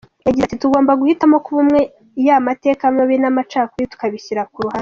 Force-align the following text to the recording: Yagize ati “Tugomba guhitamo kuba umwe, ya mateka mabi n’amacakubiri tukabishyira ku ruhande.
Yagize 0.27 0.43
ati 0.45 0.61
“Tugomba 0.63 0.97
guhitamo 1.01 1.35
kuba 1.45 1.59
umwe, 1.63 1.81
ya 2.27 2.37
mateka 2.47 2.83
mabi 2.95 3.15
n’amacakubiri 3.19 3.91
tukabishyira 3.93 4.43
ku 4.53 4.59
ruhande. 4.65 4.79